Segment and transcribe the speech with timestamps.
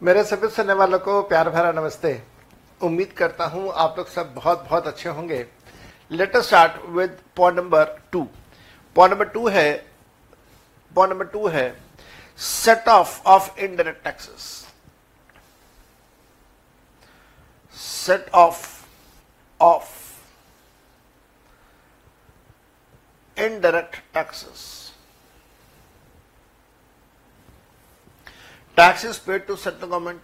[0.00, 2.10] मेरे सभी सुनने वालों को प्यार भरा नमस्ते।
[2.80, 5.38] उम्मीद करता हूँ आप लोग सब बहुत बहुत अच्छे होंगे।
[6.10, 8.22] Let start with point number two
[8.96, 9.72] point number two है
[10.96, 11.66] पॉइंट नंबर टू है
[12.38, 14.66] set of of indirect taxes
[17.76, 18.66] set of
[19.60, 19.94] of
[23.36, 23.96] indirect
[28.76, 29.18] taxes.
[29.18, 30.20] Paid to central government.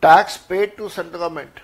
[0.00, 1.60] Tax paid to central government.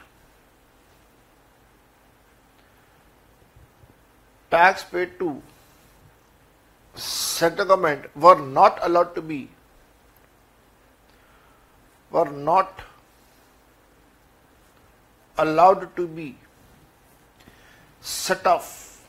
[4.50, 5.42] Tax paid to
[6.94, 9.50] central government were not allowed to be
[12.10, 12.82] were not
[15.36, 16.36] allowed to be
[18.00, 19.04] set off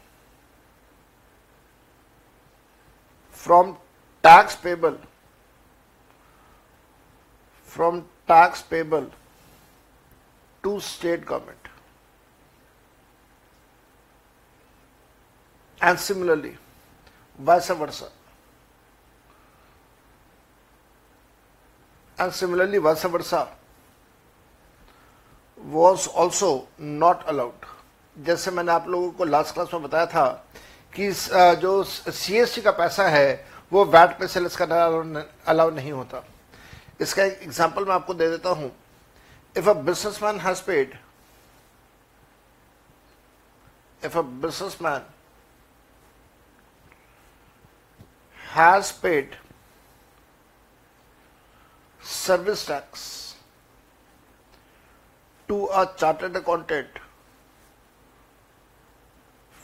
[3.29, 3.77] from
[4.25, 4.97] tax payable
[7.75, 9.07] from tax payable
[10.63, 11.67] to state government
[15.81, 16.57] and similarly
[17.39, 18.09] vice versa
[22.17, 23.47] and similarly vice versa
[25.79, 27.71] was also not allowed
[28.15, 30.27] जैसे मैंने आप लोगों को last class में बताया था
[30.93, 31.11] कि
[31.61, 33.27] जो सीएसटी का पैसा है
[33.71, 36.23] वो वैट पे सेल्स करना अलाउ नहीं होता।
[37.01, 38.71] इसका एक एग्ज़ाम्पल मैं आपको दे देता हूँ।
[39.55, 40.97] If a businessman has paid
[44.01, 45.05] if a businessman
[48.37, 49.35] has paid
[52.01, 53.03] service tax
[55.49, 56.99] to a chartered accountant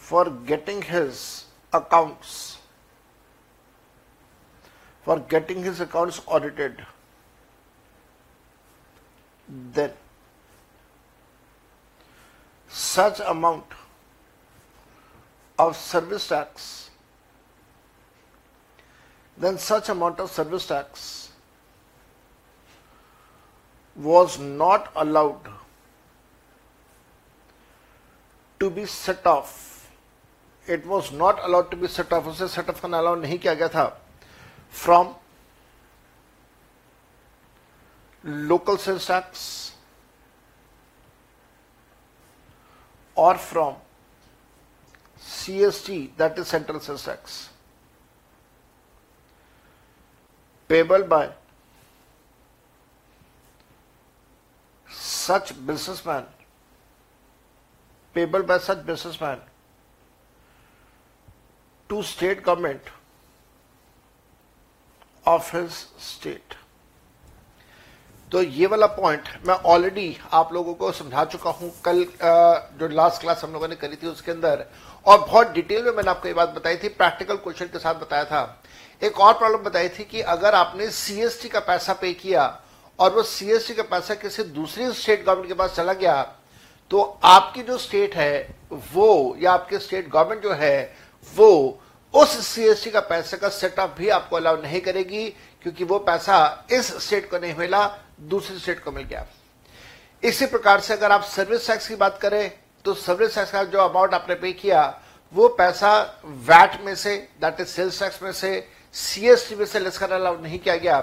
[0.02, 1.20] for getting his
[1.74, 2.32] accounts
[5.03, 6.85] for getting his accounts audited
[9.49, 9.93] then
[12.69, 13.65] such amount
[15.59, 16.91] of service tax
[19.39, 21.31] then such amount of service tax
[23.97, 25.49] was not allowed
[28.61, 29.55] to be set off
[30.71, 33.55] it was not allowed to be set off उसे set of करना allow नहीं किया
[33.55, 33.85] गया था
[34.72, 35.14] from
[38.24, 39.74] local sales tax
[43.16, 43.76] or from
[45.20, 47.50] CST that is central sales tax
[50.68, 51.30] payable by
[54.90, 56.26] such businessman
[58.14, 59.40] payable by such businessman
[61.90, 62.82] to state government
[65.26, 66.56] of his state.
[68.32, 72.04] तो ये वाला point मैं ऑलरेडी आप लोगों को समझा चुका हूँ कल
[72.80, 74.66] जो लास्ट क्लास हम लोगों ने करी थी उसके अंदर,
[75.06, 78.26] और बहुत डिटेल में मैंने आपको ये बात बताई थी प्रैक्टिकल क्वेश्चन के साथ बताया
[78.26, 78.64] था
[79.02, 82.46] एक और प्रॉब्लम बताई थी कि अगर आपने सीएसटी का पैसा पे किया,
[83.00, 86.22] और वो सीएसटी का पैसा किसी दूसरी स्टेट गवर्नमेंट के पास चला गया
[86.92, 88.56] तो आपकी जो स्टेट है,
[88.94, 90.96] वो, या आपके स्टेट गवर्नमेंट जो है,
[91.34, 91.81] वो
[92.14, 95.30] उस सीएसटी का पैसे का सेटअप भी आपको अलाउ नहीं करेगी,
[95.64, 97.88] क्योंकि वो पैसा इस स्टेट को नहीं मिला,
[98.22, 99.26] दूसरे स्टेट को मिल गया।
[100.24, 102.52] इसी प्रकार से अगर आप सर्विस टैक्स की बात करें
[102.86, 105.02] तो सर्विस टैक्स का जो अमाउंट आपने पे किया,
[105.34, 109.98] वो पैसा वैट में say that is sales tax में से सीएसटी में से लेस
[109.98, 111.00] करना अलाउ नहीं किया गया,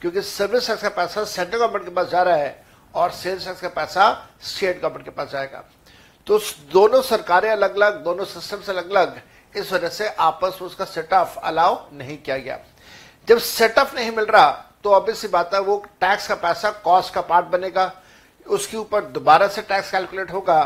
[0.00, 2.64] क्योंकि सर्विस टैक्स का पैसा सेंट्रल गवर्नमेंट के पास जा रहा है
[2.94, 4.10] और सेल्स टैक्स का पैसा
[4.42, 5.64] स्टेट गवर्नमेंट के पास जाएगा।
[6.26, 6.38] तो
[6.72, 9.20] दोनों सरकारें अलग अलग दोनों सिस्टम अलग अलग
[9.56, 12.58] इस वजह से आपस में उसका सेटअप अलाउ नहीं किया गया।
[13.28, 14.50] जब सेटअप नहीं मिल रहा
[14.84, 17.92] तो ऑब्वियस सी बात है, वो टैक्स का पैसा कॉस्ट का पार्ट बनेगा।
[18.46, 20.58] उसके ऊपर दोबारा से टैक्स कैलकुलेट होगा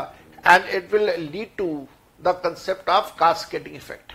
[0.43, 1.87] and it will lead to
[2.19, 4.13] the concept of cascading effect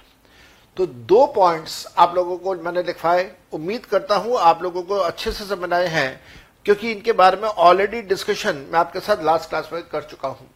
[0.77, 5.33] तो दो पॉइंट्स आप लोगों को मैंने लिखवाए। उम्मीद करता हूँ आप लोगों को अच्छे
[5.33, 6.21] से समझ आए हैं,
[6.67, 10.49] क्योंकि इनके बारे में ऑलरेडी डिस्कशन मैं आपके साथ लास्ट क्लास में कर चुका हूँ।